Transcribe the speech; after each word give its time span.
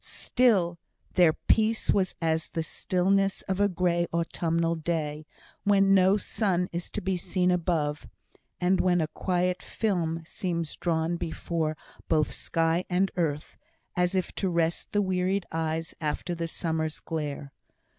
Still, 0.03 0.79
their 1.13 1.31
peace 1.33 1.91
was 1.91 2.15
as 2.19 2.49
the 2.49 2.63
stillness 2.63 3.43
of 3.43 3.59
a 3.59 3.69
grey 3.69 4.07
autumnal 4.11 4.73
day, 4.73 5.27
when 5.63 5.93
no 5.93 6.17
sun 6.17 6.67
is 6.71 6.89
to 6.89 7.01
be 7.01 7.17
seen 7.17 7.51
above, 7.51 8.07
and 8.59 8.81
when 8.81 8.99
a 8.99 9.07
quiet 9.09 9.61
film 9.61 10.23
seems 10.25 10.75
drawn 10.75 11.17
before 11.17 11.77
both 12.07 12.31
sky 12.33 12.83
and 12.89 13.11
earth, 13.15 13.59
as 13.95 14.15
if 14.15 14.31
to 14.33 14.49
rest 14.49 14.91
the 14.91 15.03
wearied 15.03 15.45
eyes 15.51 15.93
after 16.01 16.33
the 16.33 16.47
summer's 16.47 16.99
glare. 16.99 17.51